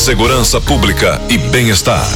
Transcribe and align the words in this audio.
Segurança 0.00 0.58
Pública 0.62 1.20
e 1.28 1.36
Bem-Estar. 1.36 2.06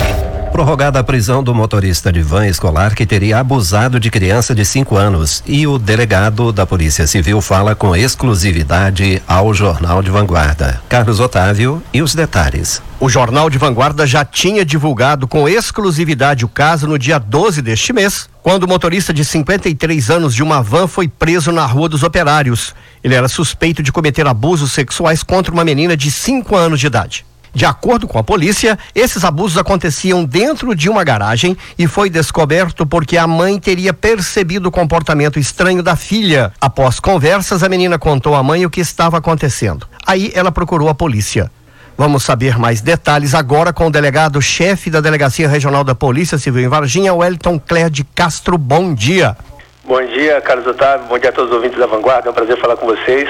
Prorrogada 0.50 0.99
a 0.99 1.04
prisão 1.04 1.42
do 1.42 1.54
motorista 1.54 2.10
de 2.10 2.22
van 2.22 2.46
escolar 2.46 2.95
que 2.95 3.04
teria 3.04 3.38
abusado 3.38 4.00
de 4.00 4.10
criança 4.10 4.54
de 4.54 4.64
5 4.64 4.96
anos. 4.96 5.43
E 5.46 5.67
o 5.67 5.79
delegado 5.79 6.51
da 6.51 6.65
Polícia 6.65 7.07
Civil 7.07 7.43
fala 7.43 7.75
com 7.75 7.95
exclusividade 7.95 9.23
ao 9.29 9.53
Jornal 9.53 10.03
de 10.03 10.11
Vanguarda. 10.11 10.81
Carlos 10.89 11.21
Otávio 11.21 11.83
e 11.93 12.01
os 12.01 12.15
detalhes. 12.15 12.80
O 12.98 13.11
Jornal 13.11 13.50
de 13.50 13.59
Vanguarda 13.59 14.07
já 14.07 14.25
tinha 14.25 14.64
divulgado 14.64 15.29
com 15.29 15.46
exclusividade 15.46 16.43
o 16.43 16.48
caso 16.48 16.87
no 16.87 16.98
dia 16.98 17.19
12 17.19 17.61
deste 17.61 17.93
mês, 17.93 18.30
quando 18.43 18.62
o 18.62 18.69
motorista 18.69 19.12
de 19.12 19.27
53 19.27 20.11
anos 20.11 20.35
de 20.35 20.43
uma 20.43 20.62
van 20.62 20.89
foi 20.89 21.07
preso 21.07 21.53
na 21.53 21.66
Rua 21.66 21.91
dos 21.91 22.03
Operários. 22.03 22.75
Ele 23.05 23.14
era 23.14 23.29
suspeito 23.29 23.82
de 23.82 23.93
cometer 23.93 24.27
abusos 24.27 24.73
sexuais 24.73 25.23
contra 25.23 25.53
uma 25.53 25.66
menina 25.66 25.95
de 25.95 26.11
5 26.11 26.57
anos 26.57 26.80
de 26.80 26.87
idade. 26.87 27.27
De 27.55 27.64
acordo 27.64 28.09
com 28.09 28.18
a 28.18 28.25
polícia, 28.25 28.76
esses 28.94 29.25
abusos 29.25 29.57
aconteciam 29.57 30.25
dentro 30.25 30.75
de 30.75 30.90
uma 30.90 31.04
garagem 31.04 31.57
e 31.79 31.86
foi 31.86 32.11
descoberto 32.11 32.84
porque 32.84 33.17
a 33.17 33.28
mãe 33.28 33.61
teria 33.61 33.94
percebido 33.94 34.69
o 34.69 34.72
comportamento 34.72 35.39
estranho 35.39 35.80
da 35.80 35.94
filha. 35.94 36.53
Após 36.61 36.98
conversas, 36.98 37.62
a 37.62 37.69
menina 37.69 37.97
contou 37.97 38.34
à 38.34 38.42
mãe 38.42 38.67
o 38.67 38.70
que 38.70 38.80
estava 38.80 39.19
acontecendo. 39.19 39.86
Aí 40.05 40.33
ela 40.34 40.50
procurou 40.50 40.89
a 40.89 40.94
polícia. 40.94 41.48
Vamos 41.97 42.25
saber 42.25 42.58
mais 42.58 42.80
detalhes 42.80 43.36
agora 43.36 43.72
com 43.72 43.86
o 43.86 43.91
delegado-chefe 43.91 44.91
da 44.91 45.00
Delegacia 45.00 45.48
Regional 45.48 45.84
da 45.84 45.94
Polícia 45.94 46.36
Civil 46.36 46.64
em 46.64 46.69
Varginha, 46.69 47.14
Wellington 47.14 47.56
Clér 47.61 47.89
de 47.89 48.02
Castro. 48.02 48.58
Bom 48.58 48.92
dia. 48.92 49.36
Bom 49.84 50.05
dia, 50.05 50.41
Carlos 50.41 50.66
Otávio. 50.66 51.06
Bom 51.06 51.19
dia 51.20 51.30
a 51.30 51.33
todos 51.33 51.50
os 51.50 51.56
ouvintes 51.56 51.78
da 51.78 51.86
Vanguarda. 51.86 52.28
É 52.28 52.30
um 52.33 52.34
prazer 52.34 52.61
falar 52.61 52.77
com 52.77 52.86
vocês. 52.86 53.28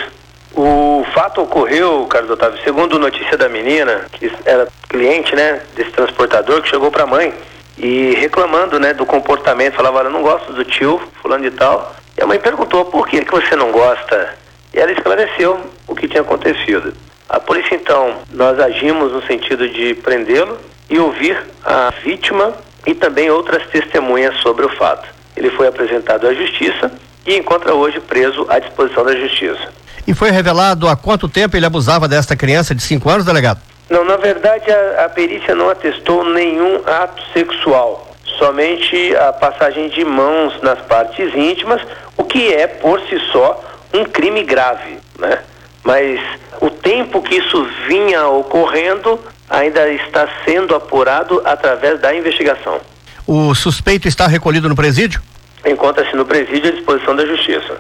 O 0.57 1.05
fato 1.13 1.43
ocorreu, 1.43 2.07
Carlos 2.07 2.31
Otávio, 2.31 2.63
segundo 2.63 2.97
notícia 2.97 3.37
da 3.37 3.49
menina, 3.49 4.07
que 4.13 4.31
era 4.45 4.69
cliente, 4.89 5.35
né, 5.35 5.61
desse 5.75 5.91
transportador, 5.91 6.63
que 6.63 6.69
chegou 6.69 6.93
para 6.93 7.03
a 7.03 7.07
mãe 7.07 7.35
e 7.77 8.15
reclamando, 8.15 8.79
né, 8.79 8.95
do 8.95 9.05
comportamento, 9.05 9.75
falava, 9.75 9.99
olha, 9.99 10.11
não 10.11 10.23
gosto 10.23 10.53
do 10.53 10.65
tio, 10.65 11.01
fulano 11.21 11.43
de 11.43 11.51
tal. 11.51 11.97
E 12.17 12.23
a 12.23 12.27
mãe 12.27 12.39
perguntou, 12.39 12.85
por 12.85 13.09
que, 13.09 13.25
que 13.25 13.33
você 13.33 13.57
não 13.57 13.73
gosta? 13.73 14.37
E 14.73 14.79
ela 14.79 14.93
esclareceu 14.93 15.59
o 15.89 15.95
que 15.97 16.07
tinha 16.07 16.23
acontecido. 16.23 16.95
A 17.29 17.41
polícia, 17.41 17.75
então, 17.75 18.19
nós 18.31 18.61
agimos 18.61 19.11
no 19.11 19.27
sentido 19.27 19.69
de 19.69 19.95
prendê-lo 19.95 20.57
e 20.89 21.01
ouvir 21.01 21.37
a 21.65 21.91
vítima 22.05 22.55
e 22.87 22.95
também 22.95 23.29
outras 23.29 23.67
testemunhas 23.71 24.37
sobre 24.37 24.65
o 24.65 24.69
fato. 24.69 25.09
Ele 25.37 25.51
foi 25.51 25.67
apresentado 25.67 26.29
à 26.29 26.35
justiça 26.35 26.93
e 27.27 27.37
encontra 27.37 27.75
hoje 27.75 28.01
preso 28.01 28.47
à 28.49 28.59
disposição 28.59 29.05
da 29.05 29.15
justiça. 29.17 29.69
E 30.07 30.13
foi 30.15 30.31
revelado 30.31 30.89
há 30.89 30.97
quanto 30.97 31.29
tempo 31.29 31.57
ele 31.57 31.67
abusava 31.67 32.07
desta 32.07 32.37
criança 32.37 32.75
de 32.75 32.83
5 32.83 33.09
anos, 33.09 33.25
delegado? 33.25 33.61
Não, 33.89 34.05
na 34.05 34.17
verdade 34.17 34.71
a, 34.71 35.05
a 35.05 35.09
perícia 35.09 35.55
não 35.55 35.71
atestou 35.71 36.25
nenhum 36.25 36.81
ato 36.87 37.23
sexual, 37.33 38.15
somente 38.39 39.15
a 39.17 39.33
passagem 39.33 39.89
de 39.89 40.05
mãos 40.05 40.61
nas 40.63 40.79
partes 40.81 41.35
íntimas, 41.35 41.81
o 42.17 42.25
que 42.25 42.53
é 42.53 42.67
por 42.67 43.01
si 43.03 43.19
só 43.33 43.63
um 43.93 44.05
crime 44.05 44.43
grave, 44.43 44.99
né? 45.19 45.39
Mas 45.83 46.19
o 46.61 46.71
tempo 46.71 47.23
que 47.23 47.37
isso 47.37 47.69
vinha 47.87 48.27
ocorrendo 48.27 49.21
ainda 49.49 49.89
está 49.91 50.27
sendo 50.45 50.75
apurado 50.75 51.43
através 51.45 52.01
da 52.01 52.15
investigação. 52.15 52.81
O 53.27 53.55
suspeito 53.55 54.09
está 54.09 54.27
recolhido 54.27 54.69
no 54.69 54.75
presídio? 54.75 55.21
Encontra-se 55.67 56.15
no 56.17 56.25
presídio 56.25 56.71
à 56.71 56.75
disposição 56.75 57.17
da 57.17 57.25
justiça. 57.25 57.77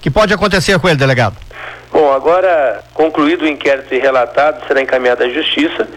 que 0.00 0.10
pode 0.10 0.34
acontecer 0.34 0.78
com 0.78 0.88
ele, 0.88 0.98
delegado? 0.98 1.36
Bom, 1.90 2.12
agora 2.12 2.82
concluído 2.92 3.42
o 3.42 3.48
inquérito 3.48 3.94
e 3.94 3.98
relatado, 3.98 4.66
será 4.66 4.82
encaminhado 4.82 5.22
à 5.22 5.28
Justiça. 5.28 5.88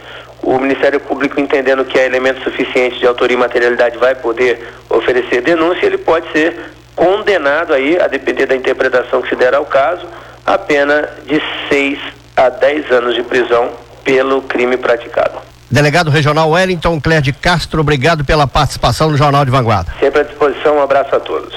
O 0.44 0.60
Ministério 0.60 1.00
Público, 1.00 1.42
entendendo 1.42 1.84
que 1.84 2.00
há 2.00 2.06
elementos 2.06 2.44
suficientes 2.44 3.00
de 3.00 3.08
autoria 3.08 3.36
e 3.36 3.40
materialidade, 3.40 3.98
vai 3.98 4.14
poder 4.14 4.66
oferecer 4.90 5.42
denúncia. 5.42 5.86
Ele 5.86 5.98
pode 5.98 6.32
ser 6.32 6.56
condenado 6.96 7.74
aí, 7.74 8.00
a 8.00 8.08
depender 8.08 8.46
da 8.46 8.56
interpretação 8.56 9.22
que 9.22 9.30
se 9.30 9.36
der 9.36 9.56
ao 9.56 9.66
caso, 9.66 10.06
a 10.46 10.58
pena 10.58 11.09
de 11.26 11.42
6 11.68 12.00
a 12.36 12.50
10 12.50 12.92
anos 12.92 13.16
de 13.16 13.24
prisão 13.24 13.72
pelo 14.03 14.44
crime 14.44 14.78
praticado. 14.78 15.47
Delegado 15.69 16.09
Regional 16.09 16.50
Wellington 16.50 17.00
Clér 17.00 17.22
de 17.22 17.33
Castro, 17.33 17.81
obrigado 17.81 18.23
pela 18.23 18.47
participação 18.47 19.11
no 19.11 19.17
Jornal 19.17 19.44
de 19.44 19.51
Vanguarda. 19.51 19.94
Sempre 20.00 20.22
à 20.22 20.23
disposição, 20.23 20.78
um 20.78 20.81
abraço 20.81 21.13
a 21.13 21.19
todos. 21.19 21.53